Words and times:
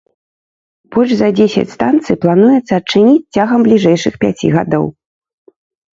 Больш 0.93 1.11
за 1.19 1.27
дзесяць 1.39 1.73
станцый 1.75 2.15
плануецца 2.25 2.73
адчыніць 2.81 3.29
цягам 3.39 3.59
бліжэйшых 3.69 4.13
пяці 4.25 4.53
гадоў. 4.57 4.85